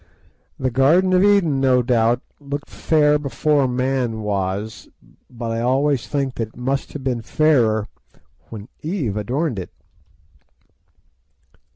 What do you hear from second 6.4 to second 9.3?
it must have been fairer when Eve